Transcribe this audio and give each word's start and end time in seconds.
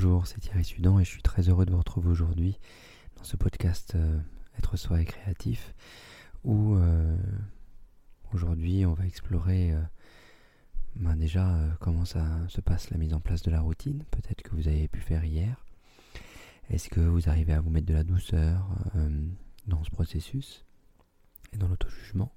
Bonjour, 0.00 0.28
c'est 0.28 0.38
Thierry 0.38 0.64
Sudan 0.64 1.00
et 1.00 1.04
je 1.04 1.10
suis 1.10 1.22
très 1.22 1.48
heureux 1.48 1.66
de 1.66 1.72
vous 1.72 1.78
retrouver 1.78 2.08
aujourd'hui 2.08 2.56
dans 3.16 3.24
ce 3.24 3.36
podcast 3.36 3.96
euh, 3.96 4.20
Être 4.56 4.76
soi 4.76 5.00
et 5.00 5.04
créatif 5.04 5.74
où 6.44 6.76
euh, 6.76 7.16
aujourd'hui 8.32 8.86
on 8.86 8.92
va 8.92 9.04
explorer 9.06 9.72
euh, 9.72 9.80
ben 10.94 11.16
déjà 11.16 11.52
comment 11.80 12.04
ça 12.04 12.24
se 12.46 12.60
passe 12.60 12.90
la 12.90 12.96
mise 12.96 13.12
en 13.12 13.18
place 13.18 13.42
de 13.42 13.50
la 13.50 13.60
routine, 13.60 14.04
peut-être 14.12 14.42
que 14.42 14.54
vous 14.54 14.68
avez 14.68 14.86
pu 14.86 15.00
faire 15.00 15.24
hier. 15.24 15.66
Est-ce 16.70 16.88
que 16.90 17.00
vous 17.00 17.28
arrivez 17.28 17.54
à 17.54 17.60
vous 17.60 17.70
mettre 17.70 17.88
de 17.88 17.94
la 17.94 18.04
douceur 18.04 18.68
dans 19.66 19.82
ce 19.82 19.90
processus 19.90 20.64
et 21.52 21.56
dans 21.56 21.66
l'auto-jugement? 21.66 22.30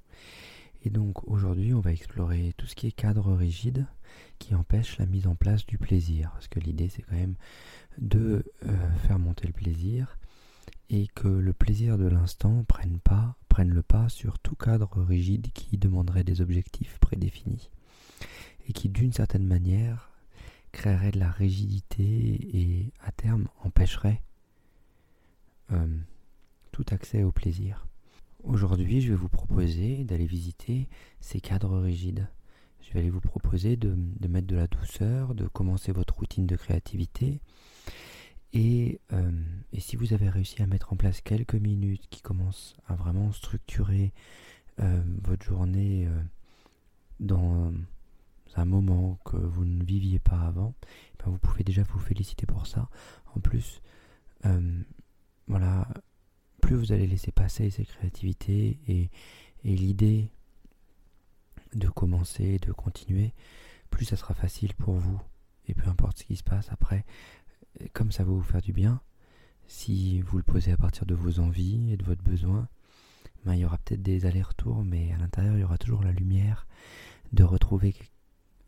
Et 0.83 0.89
donc 0.89 1.27
aujourd'hui 1.27 1.73
on 1.73 1.79
va 1.79 1.91
explorer 1.91 2.53
tout 2.57 2.65
ce 2.65 2.75
qui 2.75 2.87
est 2.87 2.91
cadre 2.91 3.33
rigide 3.33 3.85
qui 4.39 4.55
empêche 4.55 4.97
la 4.97 5.05
mise 5.05 5.27
en 5.27 5.35
place 5.35 5.65
du 5.65 5.77
plaisir. 5.77 6.31
Parce 6.33 6.47
que 6.47 6.59
l'idée, 6.59 6.89
c'est 6.89 7.03
quand 7.03 7.15
même 7.15 7.35
de 7.97 8.43
euh, 8.65 8.91
faire 9.07 9.19
monter 9.19 9.47
le 9.47 9.53
plaisir 9.53 10.17
et 10.89 11.07
que 11.15 11.27
le 11.27 11.53
plaisir 11.53 11.97
de 11.97 12.07
l'instant 12.07 12.65
prenne 12.67 12.99
le 13.69 13.81
pas 13.81 14.09
sur 14.09 14.39
tout 14.39 14.55
cadre 14.55 15.01
rigide 15.03 15.51
qui 15.53 15.77
demanderait 15.77 16.23
des 16.23 16.41
objectifs 16.41 16.97
prédéfinis 16.99 17.69
et 18.67 18.73
qui, 18.73 18.89
d'une 18.89 19.13
certaine 19.13 19.45
manière, 19.45 20.09
créerait 20.71 21.11
de 21.11 21.19
la 21.19 21.31
rigidité 21.31 22.03
et 22.03 22.91
à 23.01 23.11
terme 23.11 23.47
empêcherait 23.63 24.21
euh, 25.71 25.97
tout 26.71 26.85
accès 26.91 27.23
au 27.23 27.31
plaisir. 27.31 27.85
Aujourd'hui, 28.43 29.01
je 29.01 29.09
vais 29.09 29.15
vous 29.15 29.29
proposer 29.29 30.03
d'aller 30.03 30.25
visiter 30.25 30.87
ces 31.19 31.39
cadres 31.39 31.79
rigides 31.79 32.27
je 32.91 32.93
vais 32.93 32.99
aller 32.99 33.09
vous 33.09 33.21
proposer 33.21 33.77
de, 33.77 33.95
mettre 34.27 34.47
de 34.47 34.55
la 34.55 34.67
douceur, 34.67 35.33
de 35.33 35.47
commencer 35.47 35.91
votre 35.91 36.15
routine 36.15 36.45
de 36.45 36.55
créativité. 36.55 37.39
Et, 38.53 38.99
euh, 39.13 39.31
si 39.77 39.95
vous 39.95 40.13
avez 40.13 40.29
réussi 40.29 40.61
à 40.61 40.67
mettre 40.67 40.91
en 40.91 40.97
place 40.97 41.21
quelques 41.21 41.55
minutes 41.55 42.07
qui 42.09 42.21
commencent 42.21 42.75
à 42.87 42.95
vraiment 42.95 43.31
structurer 43.31 44.11
euh, 44.79 45.01
votre 45.23 45.45
journée 45.45 46.05
euh, 46.07 46.21
dans 47.21 47.71
un 48.55 48.65
moment 48.65 49.17
que 49.23 49.37
vous 49.37 49.63
ne 49.63 49.83
viviez 49.85 50.19
pas 50.19 50.41
avant, 50.41 50.73
eh 50.83 51.23
ben, 51.23 51.31
vous 51.31 51.37
pouvez 51.37 51.63
déjà 51.63 51.83
vous 51.83 51.99
féliciter 51.99 52.45
pour 52.45 52.67
ça. 52.67 52.89
En 53.35 53.39
plus, 53.39 53.81
voilà, 55.47 55.87
plus 56.61 56.75
vous 56.75 56.91
allez 56.91 57.07
laisser 57.07 57.31
passer 57.31 57.69
ces 57.69 57.85
créativités 57.85 58.79
et, 58.87 59.09
l'idée 59.63 60.29
de 61.73 61.87
commencer, 61.87 62.59
de 62.59 62.71
continuer, 62.71 63.33
plus 63.89 64.05
ça 64.05 64.15
sera 64.15 64.33
facile 64.33 64.73
pour 64.73 64.95
vous. 64.95 65.21
Et 65.67 65.73
peu 65.73 65.87
importe 65.87 66.19
ce 66.19 66.23
qui 66.23 66.35
se 66.35 66.43
passe 66.43 66.71
après, 66.71 67.05
comme 67.93 68.11
ça 68.11 68.23
va 68.23 68.31
vous 68.31 68.41
faire 68.41 68.61
du 68.61 68.73
bien, 68.73 69.01
si 69.67 70.21
vous 70.21 70.37
le 70.37 70.43
posez 70.43 70.71
à 70.71 70.77
partir 70.77 71.05
de 71.05 71.13
vos 71.13 71.39
envies 71.39 71.93
et 71.93 71.97
de 71.97 72.03
votre 72.03 72.23
besoin, 72.23 72.67
ben, 73.45 73.53
il 73.53 73.59
y 73.61 73.65
aura 73.65 73.77
peut-être 73.77 74.01
des 74.01 74.25
allers-retours, 74.25 74.83
mais 74.83 75.11
à 75.13 75.17
l'intérieur, 75.17 75.55
il 75.55 75.61
y 75.61 75.63
aura 75.63 75.77
toujours 75.77 76.03
la 76.03 76.11
lumière 76.11 76.67
de 77.31 77.43
retrouver 77.43 77.95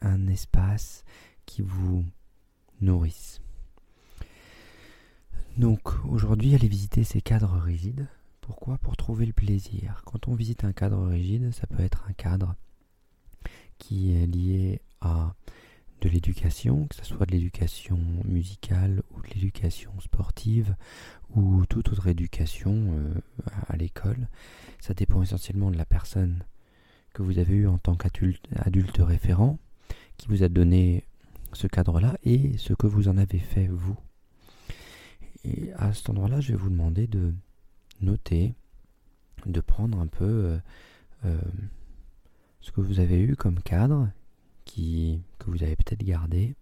un 0.01 0.27
espace 0.27 1.03
qui 1.45 1.61
vous 1.61 2.05
nourrisse. 2.81 3.41
Donc 5.57 5.81
aujourd'hui, 6.05 6.55
allez 6.55 6.67
visiter 6.67 7.03
ces 7.03 7.21
cadres 7.21 7.59
rigides. 7.59 8.07
Pourquoi? 8.41 8.77
Pour 8.79 8.97
trouver 8.97 9.25
le 9.25 9.33
plaisir. 9.33 10.01
Quand 10.05 10.27
on 10.27 10.33
visite 10.33 10.63
un 10.63 10.73
cadre 10.73 11.05
rigide, 11.07 11.51
ça 11.53 11.67
peut 11.67 11.83
être 11.83 12.05
un 12.09 12.13
cadre 12.13 12.55
qui 13.77 14.13
est 14.15 14.25
lié 14.25 14.81
à 15.01 15.35
de 16.01 16.09
l'éducation, 16.09 16.87
que 16.87 16.95
ce 16.95 17.05
soit 17.05 17.25
de 17.25 17.31
l'éducation 17.31 17.97
musicale 18.25 19.03
ou 19.11 19.21
de 19.21 19.27
l'éducation 19.35 19.91
sportive 20.01 20.75
ou 21.33 21.65
toute 21.67 21.89
autre 21.89 22.07
éducation 22.07 22.91
euh, 22.93 23.13
à 23.69 23.77
l'école. 23.77 24.27
Ça 24.81 24.93
dépend 24.93 25.21
essentiellement 25.21 25.71
de 25.71 25.77
la 25.77 25.85
personne 25.85 26.43
que 27.13 27.21
vous 27.21 27.37
avez 27.37 27.53
eue 27.53 27.67
en 27.67 27.77
tant 27.77 27.95
qu'adulte 27.95 28.97
référent, 28.97 29.59
qui 30.17 30.27
vous 30.27 30.43
a 30.43 30.49
donné 30.49 31.05
ce 31.53 31.67
cadre-là 31.67 32.17
et 32.23 32.57
ce 32.57 32.73
que 32.73 32.87
vous 32.87 33.07
en 33.07 33.17
avez 33.17 33.39
fait 33.39 33.67
vous. 33.67 33.95
Et 35.43 35.73
à 35.73 35.93
cet 35.93 36.09
endroit-là, 36.09 36.39
je 36.39 36.53
vais 36.53 36.57
vous 36.57 36.69
demander 36.69 37.07
de 37.07 37.33
noter, 38.01 38.53
de 39.45 39.61
prendre 39.61 39.99
un 39.99 40.07
peu 40.07 40.25
euh, 40.25 40.59
euh, 41.25 41.41
ce 42.61 42.71
que 42.71 42.81
vous 42.81 42.99
avez 42.99 43.19
eu 43.19 43.35
comme 43.35 43.59
cadre, 43.59 44.09
qui, 44.65 45.21
que 45.39 45.51
vous 45.51 45.63
avez 45.63 45.75
peut-être 45.75 46.03
gardé. 46.03 46.55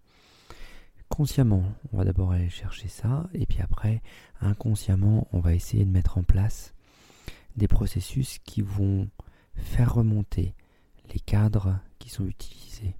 Consciemment, 1.08 1.64
on 1.92 1.98
va 1.98 2.04
d'abord 2.04 2.32
aller 2.32 2.48
chercher 2.48 2.88
ça, 2.88 3.28
et 3.34 3.46
puis 3.46 3.60
après, 3.60 4.02
inconsciemment, 4.40 5.28
on 5.32 5.40
va 5.40 5.54
essayer 5.54 5.84
de 5.84 5.90
mettre 5.90 6.18
en 6.18 6.22
place 6.22 6.74
des 7.56 7.68
processus 7.68 8.38
qui 8.44 8.62
vont 8.62 9.08
faire 9.54 9.94
remonter 9.94 10.54
les 11.12 11.20
cadres 11.20 11.78
qui 11.98 12.08
sont 12.08 12.26
utilisés. 12.26 12.96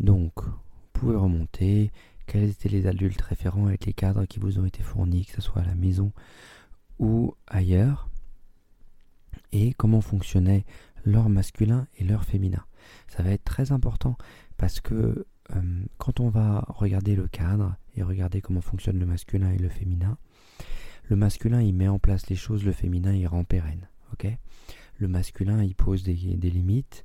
Donc, 0.00 0.32
vous 0.42 0.52
pouvez 0.92 1.16
remonter 1.16 1.92
quels 2.26 2.50
étaient 2.50 2.68
les 2.68 2.86
adultes 2.86 3.20
référents 3.22 3.66
avec 3.66 3.86
les 3.86 3.92
cadres 3.92 4.24
qui 4.24 4.38
vous 4.38 4.58
ont 4.58 4.64
été 4.66 4.82
fournis, 4.82 5.26
que 5.26 5.32
ce 5.32 5.42
soit 5.42 5.62
à 5.62 5.66
la 5.66 5.74
maison 5.74 6.12
ou 6.98 7.34
ailleurs, 7.46 8.08
et 9.52 9.72
comment 9.74 10.00
fonctionnait 10.00 10.64
leur 11.04 11.28
masculin 11.28 11.86
et 11.98 12.04
leur 12.04 12.24
féminin. 12.24 12.64
Ça 13.08 13.22
va 13.22 13.30
être 13.30 13.44
très 13.44 13.72
important 13.72 14.16
parce 14.56 14.80
que 14.80 15.26
euh, 15.54 15.84
quand 15.98 16.20
on 16.20 16.28
va 16.28 16.64
regarder 16.68 17.14
le 17.14 17.28
cadre 17.28 17.76
et 17.94 18.02
regarder 18.02 18.40
comment 18.40 18.60
fonctionne 18.60 18.98
le 18.98 19.06
masculin 19.06 19.50
et 19.52 19.58
le 19.58 19.68
féminin, 19.68 20.18
le 21.08 21.16
masculin 21.16 21.62
il 21.62 21.74
met 21.74 21.88
en 21.88 21.98
place 21.98 22.28
les 22.28 22.36
choses, 22.36 22.64
le 22.64 22.72
féminin 22.72 23.12
il 23.14 23.26
rend 23.26 23.44
pérenne. 23.44 23.88
le 24.98 25.08
masculin 25.08 25.62
il 25.62 25.74
pose 25.74 26.02
des, 26.02 26.14
limites 26.14 27.04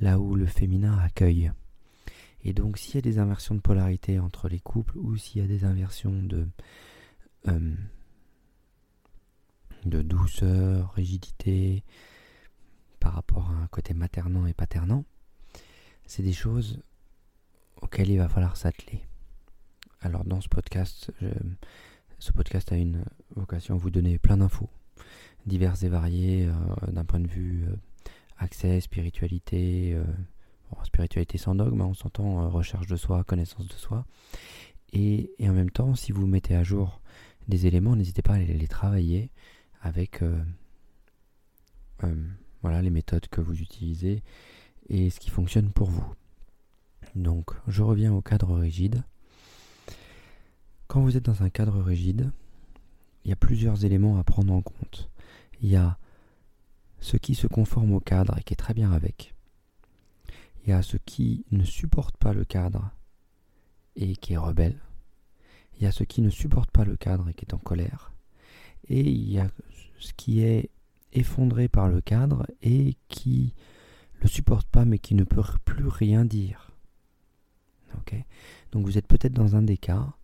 là 0.00 0.18
où 0.18 0.34
le 0.34 0.46
féminin 0.46 0.96
accueille. 0.98 1.52
Et 2.44 2.52
donc 2.52 2.78
s'il 2.78 2.96
y 2.96 2.98
a 2.98 3.02
des 3.02 3.18
inversions 3.18 3.54
de 3.54 3.60
polarité 3.60 4.18
entre 4.18 4.48
les 4.48 4.58
couples 4.58 4.98
ou 4.98 5.16
s'il 5.16 5.40
y 5.40 5.44
a 5.44 5.48
des 5.48 5.64
inversions 5.64 6.22
de, 6.22 6.48
euh, 7.48 7.74
de 9.84 10.02
douceur, 10.02 10.92
rigidité, 10.94 11.84
par 13.00 13.14
rapport 13.14 13.50
à 13.50 13.54
un 13.54 13.66
côté 13.66 13.94
maternant 13.94 14.46
et 14.46 14.54
paternant, 14.54 15.04
c'est 16.06 16.22
des 16.22 16.32
choses 16.32 16.82
auxquelles 17.80 18.10
il 18.10 18.18
va 18.18 18.28
falloir 18.28 18.56
s'atteler. 18.56 19.02
Alors 20.00 20.24
dans 20.24 20.40
ce 20.40 20.48
podcast, 20.48 21.12
ce 22.22 22.30
podcast 22.30 22.70
a 22.70 22.76
une 22.76 23.04
vocation 23.34 23.74
à 23.74 23.78
vous 23.78 23.90
donner 23.90 24.16
plein 24.16 24.36
d'infos, 24.36 24.70
diverses 25.46 25.82
et 25.82 25.88
variées, 25.88 26.46
euh, 26.46 26.92
d'un 26.92 27.04
point 27.04 27.18
de 27.18 27.26
vue 27.26 27.64
euh, 27.68 27.74
accès, 28.38 28.80
spiritualité, 28.80 30.00
spiritualité 30.84 31.38
sans 31.38 31.54
dogme, 31.54 31.80
hein, 31.80 31.86
on 31.90 31.94
s'entend 31.94 32.48
recherche 32.50 32.86
de 32.86 32.96
soi, 32.96 33.24
connaissance 33.24 33.66
de 33.66 33.74
soi. 33.74 34.04
Et, 34.92 35.30
en 35.40 35.52
même 35.52 35.70
temps, 35.70 35.94
si 35.94 36.12
vous 36.12 36.26
mettez 36.26 36.54
à 36.54 36.64
jour 36.64 37.00
des 37.48 37.66
éléments, 37.66 37.96
n'hésitez 37.96 38.22
pas 38.22 38.34
à 38.34 38.38
les, 38.38 38.68
travailler 38.68 39.30
avec 39.80 40.22
voilà 42.62 42.82
les 42.82 42.90
méthodes 42.90 43.26
que 43.28 43.40
vous 43.40 43.60
utilisez 43.60 44.22
et 44.88 45.10
ce 45.10 45.20
qui 45.20 45.30
fonctionne 45.30 45.72
pour 45.72 45.90
vous. 45.90 46.14
Donc, 47.14 47.50
je 47.68 47.82
reviens 47.82 48.12
au 48.12 48.22
cadre 48.22 48.56
rigide. 48.56 49.02
Quand 50.86 51.00
vous 51.00 51.16
êtes 51.16 51.24
dans 51.24 51.42
un 51.42 51.50
cadre 51.50 51.80
rigide, 51.80 52.30
il 53.24 53.30
y 53.30 53.32
a 53.32 53.36
plusieurs 53.36 53.84
éléments 53.84 54.18
à 54.18 54.24
prendre 54.24 54.52
en 54.52 54.62
compte. 54.62 55.10
Il 55.60 55.68
y 55.68 55.76
a 55.76 55.98
ce 57.00 57.16
qui 57.16 57.34
se 57.34 57.46
conforme 57.46 57.92
au 57.92 58.00
cadre 58.00 58.38
et 58.38 58.42
qui 58.42 58.54
est 58.54 58.56
très 58.56 58.74
bien 58.74 58.92
avec. 58.92 59.34
Il 60.64 60.70
y 60.70 60.72
a 60.72 60.82
ce 60.82 60.96
qui 60.96 61.44
ne 61.50 61.64
supporte 61.64 62.16
pas 62.16 62.32
le 62.32 62.44
cadre 62.44 62.90
et 63.96 64.16
qui 64.16 64.34
est 64.34 64.38
rebelle. 64.38 64.78
Il 65.76 65.82
y 65.82 65.86
a 65.86 65.92
ce 65.92 66.04
qui 66.04 66.22
ne 66.22 66.30
supporte 66.30 66.70
pas 66.70 66.84
le 66.84 66.96
cadre 66.96 67.28
et 67.28 67.34
qui 67.34 67.44
est 67.44 67.54
en 67.54 67.58
colère. 67.58 68.12
Et 68.88 69.00
il 69.00 69.30
y 69.30 69.38
a 69.38 69.48
ce 69.98 70.12
qui 70.14 70.42
est 70.42 70.70
effondré 71.12 71.68
par 71.68 71.88
le 71.88 72.00
cadre 72.00 72.46
et 72.62 72.96
qui 73.08 73.54
le 74.20 74.28
supporte 74.28 74.68
pas 74.68 74.84
mais 74.84 74.98
qui 74.98 75.14
ne 75.14 75.24
peut 75.24 75.42
plus 75.64 75.88
rien 75.88 76.24
dire. 76.24 76.72
Donc 78.72 78.86
vous 78.86 78.98
êtes 78.98 79.06
peut-être 79.06 79.32
dans 79.32 79.56
un 79.56 79.62
des 79.62 79.76
cas. 79.76 80.14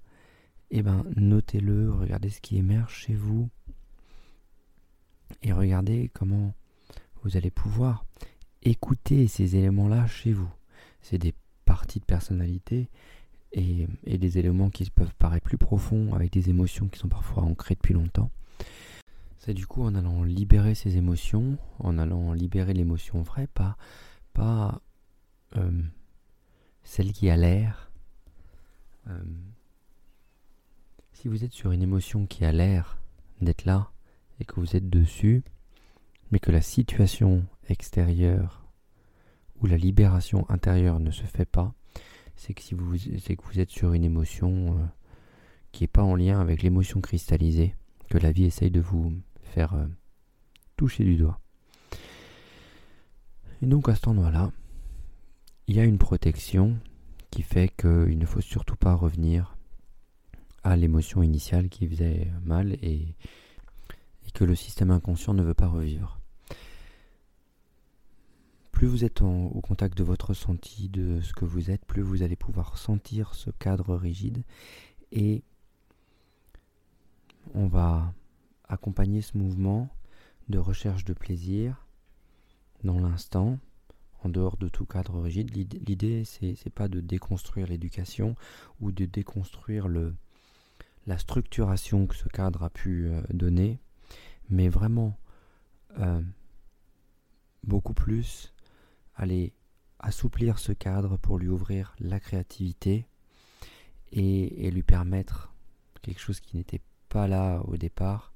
eh 0.70 0.82
ben 0.82 1.04
notez-le, 1.16 1.90
regardez 1.92 2.30
ce 2.30 2.40
qui 2.40 2.56
émerge 2.56 2.94
chez 2.94 3.14
vous 3.14 3.48
et 5.42 5.52
regardez 5.52 6.10
comment 6.12 6.54
vous 7.22 7.36
allez 7.36 7.50
pouvoir 7.50 8.04
écouter 8.68 9.26
ces 9.28 9.56
éléments-là 9.56 10.06
chez 10.06 10.32
vous. 10.32 10.50
C'est 11.02 11.18
des 11.18 11.34
parties 11.64 12.00
de 12.00 12.04
personnalité 12.04 12.88
et, 13.52 13.86
des 14.06 14.38
éléments 14.38 14.70
qui 14.70 14.88
peuvent 14.90 15.14
paraître 15.18 15.44
plus 15.44 15.58
profonds 15.58 16.14
avec 16.14 16.32
des 16.32 16.50
émotions 16.50 16.88
qui 16.88 16.98
sont 16.98 17.08
parfois 17.08 17.42
ancrées 17.42 17.74
depuis 17.74 17.94
longtemps. 17.94 18.30
C'est 19.38 19.54
du 19.54 19.66
coup 19.66 19.82
en 19.82 19.94
allant 19.94 20.22
libérer 20.22 20.74
ses 20.74 20.96
émotions, 20.96 21.56
en 21.78 21.96
allant 21.98 22.32
libérer 22.32 22.74
l'émotion 22.74 23.22
vraie, 23.22 23.46
pas, 23.46 23.76
pas 24.34 24.82
euh, 25.56 25.82
celle 26.82 27.12
qui 27.12 27.30
a 27.30 27.36
l'air, 27.36 27.90
euh, 29.08 29.22
Si 31.12 31.28
vous 31.28 31.44
êtes 31.44 31.52
sur 31.52 31.72
une 31.72 31.82
émotion 31.82 32.26
qui 32.26 32.44
a 32.44 32.52
l'air 32.52 32.98
d'être 33.40 33.64
là 33.64 33.90
et 34.40 34.44
que 34.44 34.60
vous 34.60 34.76
êtes 34.76 34.90
dessus, 34.90 35.42
mais 36.30 36.38
que 36.38 36.50
la 36.50 36.60
situation 36.60 37.44
extérieure 37.69 38.66
ou 39.60 39.66
la 39.66 39.76
libération 39.76 40.48
intérieure 40.48 41.00
ne 41.00 41.10
se 41.10 41.25
fait 41.25 41.44
pas, 41.44 41.75
c'est 42.36 42.54
que, 42.54 42.62
si 42.62 42.75
vous, 42.75 42.96
que 42.96 43.44
vous 43.44 43.60
êtes 43.60 43.70
sur 43.70 43.92
une 43.92 44.04
émotion 44.04 44.78
euh, 44.78 44.84
qui 45.72 45.82
n'est 45.82 45.88
pas 45.88 46.02
en 46.02 46.14
lien 46.14 46.40
avec 46.40 46.62
l'émotion 46.62 47.00
cristallisée 47.00 47.75
que 48.08 48.19
la 48.19 48.32
vie 48.32 48.44
essaye 48.44 48.70
de 48.70 48.80
vous 48.80 49.12
faire 49.42 49.75
euh, 49.75 49.86
toucher 50.76 51.04
du 51.04 51.16
doigt. 51.16 51.40
Et 53.60 53.66
donc 53.66 53.88
à 53.88 53.94
cet 53.94 54.08
endroit-là, 54.08 54.52
il 55.66 55.76
y 55.76 55.80
a 55.80 55.84
une 55.84 55.98
protection 55.98 56.78
qui 57.30 57.42
fait 57.42 57.69
qu'il 57.76 58.19
ne 58.19 58.26
faut 58.26 58.40
surtout 58.40 58.76
pas 58.76 58.94
revenir 58.94 59.56
à 60.64 60.76
l'émotion 60.76 61.22
initiale 61.22 61.69
qui 61.69 61.86
faisait 61.86 62.30
mal 62.44 62.72
et, 62.82 63.14
que 64.34 64.44
le 64.44 64.54
système 64.54 64.90
inconscient 64.90 65.34
ne 65.34 65.42
veut 65.42 65.54
pas 65.54 65.66
revivre. 65.66 66.17
Plus 68.78 68.86
vous 68.86 69.04
êtes 69.04 69.22
au 69.22 69.60
contact 69.60 69.98
de 69.98 70.04
votre 70.04 70.28
ressenti, 70.28 70.88
de 70.88 71.20
ce 71.20 71.32
que 71.32 71.44
vous 71.44 71.72
êtes, 71.72 71.84
plus 71.84 72.00
vous 72.00 72.22
allez 72.22 72.36
pouvoir 72.36 72.78
sentir 72.78 73.34
ce 73.34 73.50
cadre 73.50 73.96
rigide 73.96 74.44
et 75.10 75.42
on 77.54 77.66
va 77.66 78.14
accompagner 78.69 79.20
ce 79.20 79.36
mouvement 79.36 79.88
de 80.48 80.58
recherche 80.58 81.04
de 81.04 81.12
plaisir 81.12 81.88
dans 82.84 83.00
l'instant, 83.00 83.58
en 84.22 84.28
dehors 84.28 84.56
de 84.56 84.69
tout 84.69 84.86
cadre 84.86 85.22
rigide. 85.22 85.50
L'idée, 85.56 86.25
c'est, 86.25 86.54
n'est 86.64 86.70
pas 86.72 86.86
de 86.86 87.00
déconstruire 87.00 87.66
l'éducation 87.66 88.36
ou 88.80 88.92
de 88.92 89.06
déconstruire 89.06 89.88
la 91.08 91.19
structuration 91.19 92.06
que 92.06 92.14
ce 92.14 92.28
cadre 92.28 92.62
a 92.62 92.70
pu 92.70 93.08
euh, 93.08 93.22
donner, 93.30 93.80
mais 94.50 94.69
vraiment 94.69 95.19
euh, 95.98 96.22
beaucoup 97.64 97.92
plus 97.92 98.52
aller 99.18 99.52
assouplir 99.98 100.58
ce 100.58 100.72
cadre 100.72 101.16
pour 101.18 101.38
lui 101.38 101.48
ouvrir 101.48 101.94
la 101.98 102.20
créativité 102.20 103.06
et, 104.12 104.70
lui 104.70 104.82
permettre 104.82 105.52
quelque 106.00 106.20
chose 106.20 106.40
qui 106.40 106.56
n'était 106.56 106.80
pas 107.08 107.26
là 107.26 107.60
au 107.66 107.76
départ, 107.76 108.32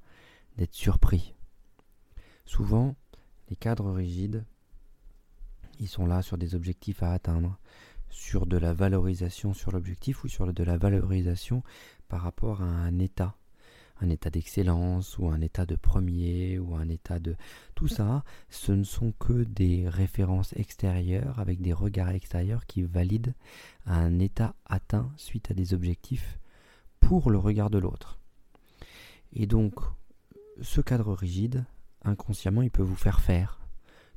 d'être 0.57 0.73
surpris. 0.73 1.33
Souvent, 2.45 2.95
les 3.49 3.55
cadres 3.55 3.91
rigides, 3.91 4.45
ils 5.79 5.87
sont 5.87 6.05
là 6.05 6.21
sur 6.21 6.37
des 6.37 6.53
objectifs 6.53 7.01
à 7.01 7.13
atteindre, 7.13 7.57
sur 8.09 8.45
de 8.45 8.57
la 8.57 8.73
valorisation 8.73 9.53
sur 9.53 9.71
l'objectif 9.71 10.23
ou 10.23 10.27
sur 10.27 10.51
de 10.53 10.63
la 10.63 10.77
valorisation 10.77 11.63
par 12.07 12.21
rapport 12.21 12.61
à 12.61 12.65
un 12.65 12.99
état, 12.99 13.35
un 14.01 14.09
état 14.09 14.29
d'excellence 14.29 15.17
ou 15.17 15.27
un 15.29 15.41
état 15.41 15.65
de 15.65 15.75
premier 15.75 16.59
ou 16.59 16.75
un 16.75 16.89
état 16.89 17.19
de... 17.19 17.35
Tout 17.75 17.87
ça, 17.87 18.23
ce 18.49 18.71
ne 18.71 18.83
sont 18.83 19.11
que 19.13 19.43
des 19.43 19.87
références 19.87 20.53
extérieures 20.53 21.39
avec 21.39 21.61
des 21.61 21.73
regards 21.73 22.09
extérieurs 22.09 22.65
qui 22.65 22.83
valident 22.83 23.33
un 23.85 24.19
état 24.19 24.55
atteint 24.65 25.11
suite 25.17 25.51
à 25.51 25.53
des 25.53 25.73
objectifs 25.73 26.39
pour 26.99 27.29
le 27.29 27.37
regard 27.37 27.69
de 27.69 27.77
l'autre. 27.77 28.19
Et 29.33 29.47
donc, 29.47 29.75
ce 30.61 30.81
cadre 30.81 31.13
rigide, 31.13 31.65
inconsciemment, 32.03 32.61
il 32.61 32.71
peut 32.71 32.83
vous 32.83 32.95
faire 32.95 33.21
faire. 33.21 33.59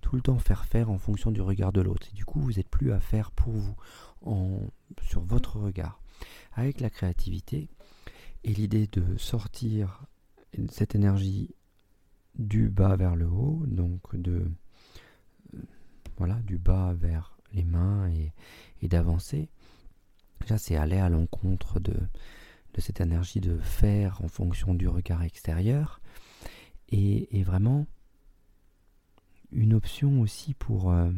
Tout 0.00 0.17
le 0.17 0.23
temps 0.23 0.38
faire 0.38 0.67
faire 0.67 0.90
en 0.90 0.99
fonction 0.99 1.31
du 1.32 1.40
regard 1.40 1.73
de 1.73 1.81
l'autre. 1.81 2.06
Et 2.12 2.14
du 2.14 2.25
coup, 2.25 2.40
vous 2.40 2.52
n'êtes 2.52 2.69
plus 2.69 2.93
à 2.93 3.00
faire 3.00 3.31
pour 3.32 3.52
vous, 3.52 4.70
sur 5.02 5.20
votre 5.23 5.58
regard. 5.58 6.00
Avec 6.52 6.81
la 6.81 6.90
créativité 6.90 7.69
et 8.46 8.54
l'idée 8.54 8.87
de 8.87 9.19
sortir 9.19 10.06
cette 10.70 10.94
énergie 10.94 11.54
du 12.37 12.69
bas 12.69 12.94
vers 12.94 13.16
le 13.16 13.26
haut, 13.26 13.64
donc 13.66 14.14
de 14.14 14.48
voilà, 16.16 16.37
du 16.43 16.56
bas 16.56 16.94
vers 16.94 17.37
les 17.52 17.64
mains 17.64 18.08
et, 18.10 18.32
d'avancer. 18.88 19.48
C'est 20.58 20.76
aller 20.76 20.98
à 20.98 21.08
l'encontre 21.08 21.81
de, 21.81 21.93
de 22.75 22.81
cette 22.81 23.00
énergie 23.00 23.40
de 23.40 23.58
faire 23.58 24.22
en 24.22 24.28
fonction 24.28 24.75
du 24.75 24.87
regard 24.87 25.25
extérieur 25.25 26.00
et, 26.88 27.42
vraiment 27.42 27.84
une 29.50 29.75
option 29.75 30.20
aussi 30.20 30.54
pour 30.54 30.92
euh, 30.92 31.10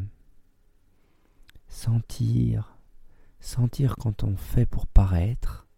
sentir, 1.67 2.75
sentir 3.39 3.95
quand 3.97 4.23
on 4.23 4.35
fait 4.35 4.65
pour 4.65 4.87
paraître, 4.87 5.68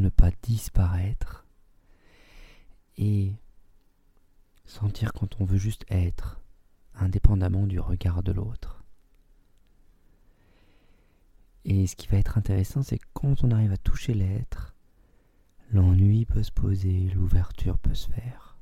ne 0.00 0.08
pas 0.08 0.30
disparaître, 0.42 1.46
et 2.98 3.32
sentir 4.64 5.12
quand 5.12 5.40
on 5.40 5.44
veut 5.44 5.58
juste 5.58 5.84
être, 5.88 6.40
indépendamment 6.94 7.66
du 7.66 7.78
regard 7.78 8.22
de 8.22 8.32
l'autre. 8.32 8.82
Et 11.64 11.86
ce 11.86 11.96
qui 11.96 12.06
va 12.06 12.18
être 12.18 12.38
intéressant, 12.38 12.82
c'est 12.82 13.00
quand 13.12 13.42
on 13.42 13.50
arrive 13.50 13.72
à 13.72 13.76
toucher 13.76 14.14
l'être, 14.14 14.74
l'ennui 15.72 16.24
peut 16.24 16.42
se 16.42 16.52
poser, 16.52 17.10
l'ouverture 17.14 17.76
peut 17.78 17.94
se 17.94 18.08
faire. 18.08 18.56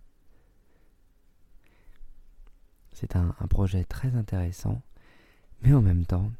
C'est 2.92 3.16
un, 3.16 3.34
projet 3.50 3.84
très 3.84 4.14
intéressant, 4.14 4.80
mais 5.62 5.74
en 5.74 5.82
même 5.82 6.06
temps, 6.06 6.32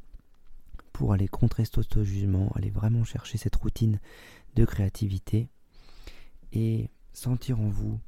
pour 0.93 1.13
aller 1.13 1.27
contrer 1.27 1.65
ce 1.65 2.03
jugement, 2.03 2.51
aller 2.55 2.71
vraiment 2.71 3.03
chercher 3.03 3.37
cette 3.37 3.57
routine 3.57 3.99
de 4.55 4.65
créativité 4.65 5.49
et 6.53 6.89
sentir 7.13 7.59
en 7.59 7.69
vous 7.69 7.99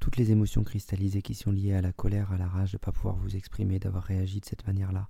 toutes 0.00 0.16
les 0.16 0.30
émotions 0.30 0.64
cristallisées 0.64 1.22
qui 1.22 1.34
sont 1.34 1.50
liées 1.50 1.74
à 1.74 1.82
la 1.82 1.92
colère, 1.92 2.32
à 2.32 2.38
la 2.38 2.46
rage 2.46 2.72
de 2.72 2.76
ne 2.76 2.80
pas 2.80 2.92
pouvoir 2.92 3.16
vous 3.16 3.36
exprimer, 3.36 3.78
d'avoir 3.78 4.04
réagi 4.04 4.40
de 4.40 4.44
cette 4.44 4.66
manière-là 4.66 5.08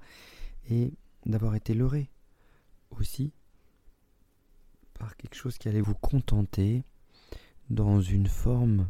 et 0.71 0.95
d'avoir 1.27 1.55
été 1.55 1.75
leurré 1.75 2.11
aussi 2.91 3.33
par 4.95 5.17
quelque 5.17 5.35
chose 5.35 5.59
qui 5.59 5.69
allait 5.69 5.81
vous 5.81 5.95
contenter 5.95 6.83
dans 7.71 8.01
une 8.01 8.27
forme 8.27 8.89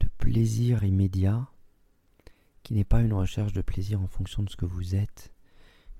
de 0.00 0.08
plaisir 0.18 0.84
immédiat 0.84 1.48
qui 2.62 2.74
n'est 2.74 2.84
pas 2.84 3.02
une 3.02 3.12
recherche 3.12 3.52
de 3.52 3.60
plaisir 3.60 4.00
en 4.00 4.06
fonction 4.06 4.42
de 4.42 4.50
ce 4.50 4.56
que 4.56 4.64
vous 4.64 4.94
êtes, 4.94 5.32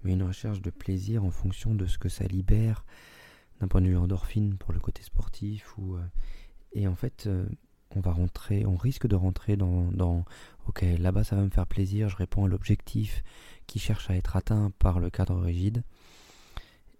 mais 0.02 0.12
une 0.12 0.22
recherche 0.22 0.60
de 0.60 0.70
plaisir 0.70 1.24
en 1.24 1.30
fonction 1.30 1.74
de 1.74 1.86
ce 1.86 1.98
que 1.98 2.08
ça 2.08 2.24
libère 2.24 2.84
d'un 3.62 3.68
point 3.68 3.80
de 3.80 3.88
vue 3.88 3.96
endorphine 3.96 4.56
pour 4.58 4.74
le 4.74 4.80
côté 4.80 5.02
sportif 5.02 5.78
ou 5.78 5.96
euh, 5.96 6.04
et 6.72 6.86
en 6.86 6.94
fait 6.94 7.24
euh, 7.26 7.46
on 7.94 8.00
va 8.00 8.12
rentrer, 8.12 8.66
on 8.66 8.76
risque 8.76 9.06
de 9.06 9.16
rentrer 9.16 9.56
dans, 9.56 9.90
dans 9.92 10.24
ok 10.66 10.84
là-bas 10.98 11.24
ça 11.24 11.36
va 11.36 11.42
me 11.42 11.50
faire 11.50 11.66
plaisir, 11.66 12.10
je 12.10 12.16
réponds 12.16 12.44
à 12.44 12.48
l'objectif 12.48 13.22
qui 13.66 13.78
cherche 13.78 14.10
à 14.10 14.16
être 14.16 14.36
atteint 14.36 14.70
par 14.78 15.00
le 15.00 15.08
cadre 15.08 15.36
rigide 15.40 15.82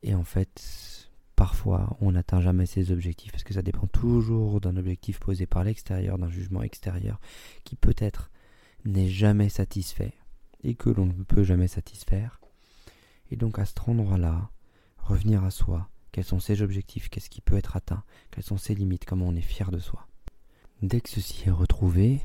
et 0.03 0.15
en 0.15 0.25
fait, 0.25 1.09
parfois, 1.37 1.97
on 2.01 2.13
n'atteint 2.13 2.41
jamais 2.41 2.67
ses 2.67 2.91
objectifs 2.91 3.33
parce 3.33 3.45
que 3.45 3.55
ça 3.55 3.63
dépend 3.63 3.87
toujours 3.87 4.61
d'un 4.61 4.77
objectif 4.77 5.21
posé 5.21 5.47
par 5.47 5.65
l'extérieur, 5.65 6.19
d'un 6.19 6.29
jugement 6.29 6.63
extérieur 6.63 7.21
qui 7.65 7.77
peut-être 7.77 8.31
n'est 8.85 9.09
jamais 9.09 9.49
satisfait 9.49 10.15
et 10.65 10.75
que 10.75 10.91
l'on 10.91 11.07
ne 11.07 11.23
peut 11.25 11.45
jamais 11.45 11.69
satisfaire. 11.69 12.41
Et 13.31 13.37
donc 13.37 13.59
à 13.59 13.65
cet 13.65 13.89
endroit-là, 13.89 14.51
revenir 14.99 15.45
à 15.45 15.51
soi, 15.51 15.89
quels 16.13 16.25
sont 16.25 16.41
ses 16.41 16.63
objectifs, 16.63 17.09
qu'est-ce 17.09 17.31
qui 17.31 17.41
peut 17.41 17.57
être 17.57 17.77
atteint, 17.77 18.05
quelles 18.31 18.45
sont 18.45 18.59
ses 18.59 18.75
limites, 18.75 19.05
comment 19.05 19.27
on 19.27 19.35
est 19.35 19.41
fier 19.41 19.71
de 19.71 19.79
soi? 19.79 20.07
Dès 20.83 21.01
que 21.01 21.09
ceci 21.09 21.49
est 21.49 21.51
retrouvé, 21.51 22.21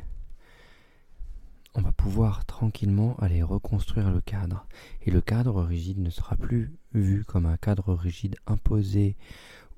on 1.73 1.81
va 1.81 1.91
pouvoir 1.91 2.43
tranquillement 2.45 3.15
aller 3.19 3.43
reconstruire 3.43 4.11
le 4.11 4.19
cadre. 4.19 4.65
Et 5.03 5.11
le 5.11 5.21
cadre 5.21 5.61
rigide 5.61 5.99
ne 5.99 6.09
sera 6.09 6.35
plus 6.35 6.73
vu 6.93 7.23
comme 7.23 7.45
un 7.45 7.57
cadre 7.57 7.93
rigide 7.93 8.35
imposé 8.47 9.15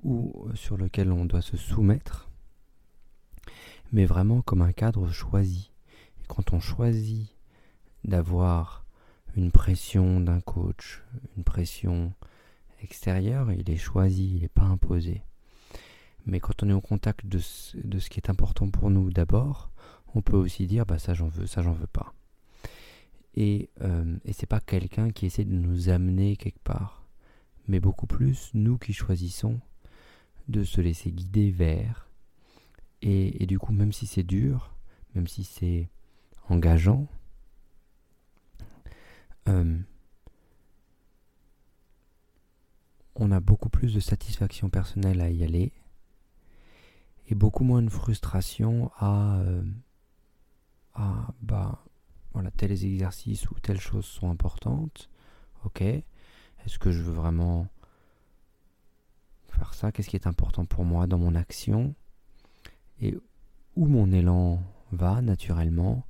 ou 0.02 0.48
sur 0.54 0.78
lequel 0.78 1.12
on 1.12 1.26
doit 1.26 1.42
se 1.42 1.58
soumettre, 1.58 2.30
mais 3.92 4.06
vraiment 4.06 4.40
comme 4.40 4.62
un 4.62 4.72
cadre 4.72 5.10
choisi. 5.10 5.70
Et 6.22 6.26
quand 6.26 6.54
on 6.54 6.60
choisit 6.60 7.36
d'avoir 8.04 8.86
une 9.36 9.52
pression 9.52 10.20
d'un 10.20 10.40
coach, 10.40 11.02
une 11.36 11.44
pression 11.44 12.14
extérieure, 12.82 13.52
il 13.52 13.68
est 13.70 13.76
choisi, 13.76 14.36
il 14.36 14.42
n'est 14.42 14.48
pas 14.48 14.64
imposé. 14.64 15.22
Mais 16.26 16.40
quand 16.40 16.62
on 16.62 16.68
est 16.68 16.74
au 16.74 16.80
contact 16.80 17.26
de 17.26 17.40
de 17.74 17.98
ce 17.98 18.10
qui 18.10 18.20
est 18.20 18.30
important 18.30 18.70
pour 18.70 18.90
nous 18.90 19.10
d'abord, 19.10 19.70
on 20.14 20.22
peut 20.22 20.36
aussi 20.36 20.66
dire 20.66 20.86
bah 20.86 20.98
ça 20.98 21.14
j'en 21.14 21.28
veux, 21.28 21.46
ça 21.46 21.62
j'en 21.62 21.72
veux 21.72 21.86
pas. 21.86 22.14
Et, 23.34 23.70
euh, 23.82 24.16
et 24.24 24.32
c'est 24.32 24.46
pas 24.46 24.60
quelqu'un 24.60 25.10
qui 25.10 25.26
essaie 25.26 25.44
de 25.44 25.54
nous 25.54 25.88
amener 25.88 26.36
quelque 26.36 26.62
part, 26.62 27.06
mais 27.68 27.80
beaucoup 27.80 28.06
plus 28.06 28.50
nous 28.54 28.76
qui 28.76 28.92
choisissons 28.92 29.60
de 30.48 30.64
se 30.64 30.80
laisser 30.80 31.12
guider 31.12 31.50
vers. 31.50 32.08
Et, 33.02 33.42
et 33.42 33.46
du 33.46 33.58
coup, 33.58 33.72
même 33.72 33.92
si 33.92 34.06
c'est 34.06 34.24
dur, 34.24 34.74
même 35.14 35.28
si 35.28 35.44
c'est 35.44 35.88
engageant, 36.48 37.06
euh, 39.48 39.78
on 43.20 43.30
a 43.30 43.40
beaucoup 43.40 43.68
plus 43.68 43.94
de 43.94 44.00
satisfaction 44.00 44.70
personnelle 44.70 45.20
à 45.20 45.30
y 45.30 45.44
aller 45.44 45.72
et 47.28 47.34
beaucoup 47.34 47.64
moins 47.64 47.82
de 47.82 47.90
frustration 47.90 48.90
à, 48.98 49.38
euh, 49.40 49.62
à 50.94 51.28
bah 51.42 51.84
voilà 52.32 52.50
tels 52.50 52.72
exercices 52.84 53.48
ou 53.50 53.54
telles 53.60 53.80
choses 53.80 54.06
sont 54.06 54.30
importantes. 54.30 55.10
Ok, 55.64 55.82
est-ce 55.82 56.78
que 56.78 56.90
je 56.90 57.02
veux 57.02 57.12
vraiment 57.12 57.68
faire 59.48 59.74
ça? 59.74 59.92
Qu'est-ce 59.92 60.08
qui 60.08 60.16
est 60.16 60.26
important 60.26 60.64
pour 60.64 60.84
moi 60.84 61.06
dans 61.06 61.18
mon 61.18 61.34
action? 61.34 61.94
Et 63.02 63.16
où 63.76 63.86
mon 63.86 64.10
élan 64.12 64.62
va 64.92 65.20
naturellement? 65.20 66.06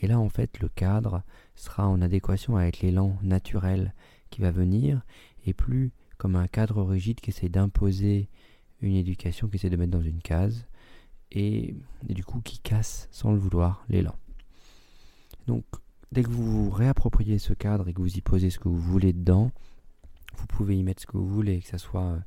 Et 0.00 0.06
là, 0.08 0.18
en 0.18 0.28
fait, 0.28 0.58
le 0.58 0.68
cadre 0.68 1.22
sera 1.54 1.86
en 1.86 2.00
adéquation 2.00 2.56
avec 2.56 2.80
l'élan 2.80 3.16
naturel 3.22 3.94
qui 4.30 4.40
va 4.40 4.50
venir, 4.50 5.02
et 5.46 5.52
plus 5.52 5.92
comme 6.22 6.36
un 6.36 6.46
cadre 6.46 6.84
rigide 6.84 7.20
qui 7.20 7.30
essaie 7.30 7.48
d'imposer 7.48 8.28
une 8.80 8.94
éducation, 8.94 9.48
qui 9.48 9.56
essaie 9.56 9.70
de 9.70 9.76
mettre 9.76 9.90
dans 9.90 10.00
une 10.00 10.22
case, 10.22 10.66
et, 11.32 11.74
du 12.08 12.22
coup 12.22 12.40
qui 12.40 12.60
casse 12.60 13.08
sans 13.10 13.32
le 13.32 13.38
vouloir 13.38 13.84
l'élan. 13.88 14.14
Donc, 15.48 15.64
dès 16.12 16.22
que 16.22 16.30
vous 16.30 16.70
réappropriez 16.70 17.40
ce 17.40 17.54
cadre 17.54 17.88
et 17.88 17.92
que 17.92 18.00
vous 18.00 18.16
y 18.16 18.20
posez 18.20 18.50
ce 18.50 18.60
que 18.60 18.68
vous 18.68 18.80
voulez 18.80 19.12
dedans, 19.12 19.50
vous 20.36 20.46
pouvez 20.46 20.76
y 20.76 20.84
mettre 20.84 21.02
ce 21.02 21.08
que 21.08 21.16
vous 21.16 21.26
voulez, 21.26 21.58
que 21.58 21.66
ce 21.66 21.78
soit 21.78 22.20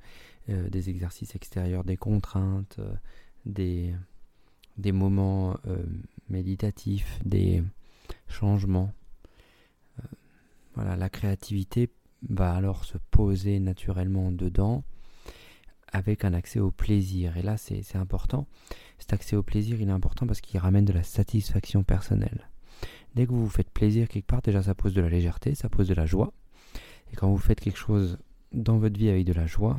euh, 0.49 0.69
des 0.69 0.89
exercices 0.89 1.33
extérieurs, 1.33 1.85
des 1.85 1.95
contraintes, 1.95 2.75
euh, 2.79 2.93
des, 3.45 3.95
des 4.77 4.91
moments 4.91 5.55
euh, 5.67 5.85
méditatifs, 6.27 7.17
des 7.23 7.63
changements. 8.27 8.91
Euh, 9.99 10.07
voilà, 10.73 10.97
la 10.97 11.07
créativité 11.07 11.89
va 12.29 12.53
alors 12.53 12.85
se 12.85 12.97
poser 13.11 13.59
naturellement 13.59 14.31
dedans 14.31 14.83
avec 15.91 16.25
un 16.25 16.33
accès 16.33 16.59
au 16.59 16.71
plaisir. 16.71 17.37
Et 17.37 17.41
là, 17.41 17.57
c'est 17.57 17.95
important. 17.95 18.47
Cet 18.97 19.13
accès 19.13 19.35
au 19.35 19.43
plaisir, 19.43 19.79
il 19.79 19.87
est 19.87 19.91
important 19.91 20.27
parce 20.27 20.41
qu'il 20.41 20.59
ramène 20.59 20.85
de 20.85 20.93
la 20.93 21.03
satisfaction 21.03 21.83
personnelle. 21.83 22.49
Dès 23.15 23.25
que 23.25 23.31
vous 23.31 23.45
vous 23.45 23.49
faites 23.49 23.69
plaisir 23.69 24.09
quelque 24.09 24.27
part, 24.27 24.41
déjà 24.41 24.61
ça 24.61 24.75
pose 24.75 24.93
de 24.93 25.01
la 25.01 25.09
légèreté, 25.09 25.55
ça 25.55 25.69
pose 25.69 25.87
de 25.87 25.93
la 25.93 26.05
joie. 26.05 26.33
Et 27.11 27.15
quand 27.15 27.29
vous 27.29 27.37
faites 27.37 27.61
quelque 27.61 27.77
chose 27.77 28.17
dans 28.51 28.77
votre 28.77 28.97
vie 28.97 29.09
avec 29.09 29.25
de 29.25 29.33
la 29.33 29.45
joie, 29.45 29.77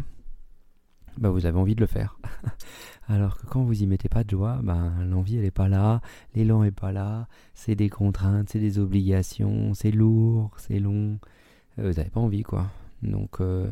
bah 1.19 1.31
vous 1.31 1.47
avez 1.47 1.59
envie 1.59 1.75
de 1.75 1.81
le 1.81 1.87
faire. 1.87 2.19
Alors 3.09 3.37
que 3.37 3.47
quand 3.47 3.63
vous 3.63 3.83
y 3.83 3.87
mettez 3.87 4.09
pas 4.09 4.25
de 4.25 4.31
joie, 4.31 4.61
ben 4.63 5.05
l'envie 5.05 5.37
elle 5.37 5.45
est 5.45 5.51
pas 5.51 5.69
là, 5.69 6.01
l'élan 6.35 6.65
est 6.65 6.71
pas 6.71 6.93
là, 6.93 7.29
c'est 7.55 7.75
des 7.75 7.89
contraintes, 7.89 8.51
c'est 8.51 8.61
des 8.61 8.79
obligations, 8.79 9.75
c'est 9.75 9.91
lourd, 9.91 10.55
c'est 10.59 10.79
long, 10.79 11.19
vous 11.77 11.93
n'avez 11.93 12.11
pas 12.11 12.21
envie 12.21 12.43
quoi. 12.43 12.71
Donc 13.03 13.41
euh, 13.41 13.71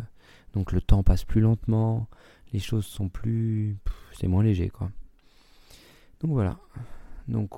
donc 0.53 0.73
le 0.73 0.81
temps 0.81 1.03
passe 1.03 1.25
plus 1.25 1.41
lentement, 1.41 2.09
les 2.53 2.59
choses 2.59 2.87
sont 2.87 3.09
plus, 3.09 3.77
c'est 4.13 4.29
moins 4.29 4.43
léger 4.43 4.69
quoi. 4.69 4.91
Donc 6.21 6.33
voilà. 6.33 6.59
Donc 7.29 7.51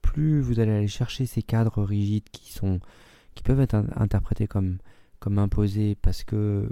plus 0.00 0.40
vous 0.40 0.60
allez 0.60 0.72
aller 0.72 0.88
chercher 0.88 1.26
ces 1.26 1.42
cadres 1.42 1.82
rigides 1.82 2.28
qui 2.30 2.52
sont 2.52 2.80
qui 3.34 3.42
peuvent 3.42 3.60
être 3.60 3.82
interprétés 3.96 4.46
comme 4.46 4.78
comme 5.18 5.38
imposés 5.38 5.94
parce 5.94 6.24
que 6.24 6.68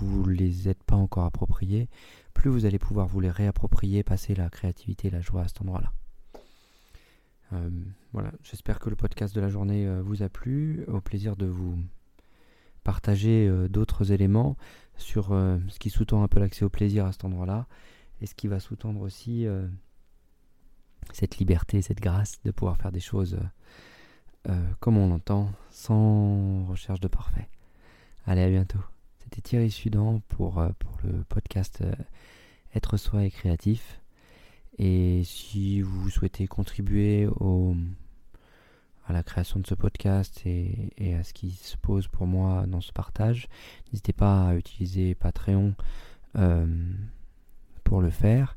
vous 0.00 0.26
ne 0.26 0.32
les 0.32 0.68
êtes 0.68 0.82
pas 0.82 0.96
encore 0.96 1.24
appropriés, 1.24 1.88
plus 2.34 2.50
vous 2.50 2.66
allez 2.66 2.80
pouvoir 2.80 3.06
vous 3.06 3.20
les 3.20 3.30
réapproprier, 3.30 4.02
passer 4.02 4.34
la 4.34 4.50
créativité 4.50 5.08
la 5.08 5.20
joie 5.20 5.42
à 5.42 5.48
cet 5.48 5.62
endroit-là. 5.62 5.92
Euh, 7.52 7.70
voilà, 8.12 8.32
j'espère 8.42 8.80
que 8.80 8.90
le 8.90 8.96
podcast 8.96 9.32
de 9.36 9.40
la 9.40 9.48
journée 9.48 9.86
euh, 9.86 10.02
vous 10.02 10.24
a 10.24 10.28
plu. 10.28 10.84
Au 10.88 11.00
plaisir 11.00 11.36
de 11.36 11.46
vous 11.46 11.78
partager 12.86 13.48
euh, 13.48 13.68
d'autres 13.68 14.12
éléments 14.12 14.56
sur 14.96 15.26
ce 15.26 15.78
qui 15.78 15.90
sous-tend 15.90 16.22
un 16.22 16.28
peu 16.28 16.40
l'accès 16.40 16.64
au 16.64 16.70
plaisir 16.70 17.04
à 17.04 17.12
cet 17.12 17.26
endroit-là 17.26 17.66
et 18.22 18.26
ce 18.26 18.34
qui 18.34 18.46
va 18.46 18.60
sous-tendre 18.60 19.02
aussi 19.02 19.44
cette 21.12 21.36
liberté, 21.36 21.82
cette 21.82 22.00
grâce 22.00 22.40
de 22.46 22.50
pouvoir 22.50 22.78
faire 22.78 22.92
des 22.92 23.00
choses 23.00 23.38
comme 24.80 24.96
on 24.96 25.10
l'entend, 25.10 25.50
sans 25.68 26.64
recherche 26.64 27.00
de 27.00 27.08
parfait. 27.08 27.46
Allez, 28.24 28.40
à 28.40 28.48
bientôt. 28.48 28.80
C'était 29.28 29.40
Thierry 29.40 29.72
Sudan 29.72 30.20
pour, 30.28 30.58
euh, 30.58 30.68
pour 30.78 30.98
le 31.02 31.24
podcast 31.24 31.80
euh, 31.82 31.92
Être 32.76 32.96
soi 32.96 33.24
et 33.24 33.30
créatif. 33.30 34.00
Et 34.78 35.22
si 35.24 35.80
vous 35.80 36.10
souhaitez 36.10 36.46
contribuer 36.46 37.26
au, 37.26 37.74
à 39.06 39.12
la 39.12 39.22
création 39.22 39.60
de 39.60 39.66
ce 39.66 39.74
podcast 39.74 40.42
et, 40.44 41.14
à 41.14 41.22
ce 41.22 41.32
qui 41.32 41.50
se 41.50 41.76
pose 41.76 42.08
pour 42.08 42.26
moi 42.26 42.66
dans 42.66 42.80
ce 42.80 42.92
partage, 42.92 43.48
n'hésitez 43.86 44.12
pas 44.12 44.48
à 44.48 44.54
utiliser 44.54 45.14
Patreon 45.14 45.74
euh, 46.36 46.66
pour 47.84 48.00
le 48.00 48.10
faire. 48.10 48.56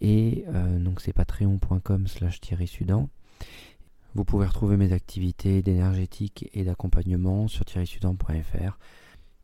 Et 0.00 0.44
donc 0.80 1.00
c'est 1.00 1.14
patreon.com 1.14 2.06
slash 2.06 2.40
Thierry 2.40 2.66
Sudan. 2.66 3.08
Vous 4.14 4.24
pouvez 4.24 4.46
retrouver 4.46 4.76
mes 4.76 4.92
activités 4.92 5.60
d'énergétique 5.62 6.48
et 6.52 6.62
d'accompagnement 6.62 7.48
sur 7.48 7.64
thierrysudan.fr 7.64 8.78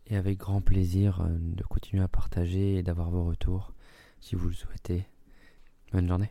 et 0.07 0.17
avec 0.17 0.39
grand 0.39 0.61
plaisir 0.61 1.23
euh, 1.23 1.29
de 1.39 1.63
continuer 1.65 2.03
à 2.03 2.09
partager 2.09 2.77
et 2.77 2.83
d'avoir 2.83 3.11
vos 3.11 3.25
retours 3.25 3.73
si 4.21 4.37
vous 4.37 4.49
le 4.49 4.55
souhaitez. 4.55 5.07
Bonne 5.93 6.07
journée. 6.07 6.31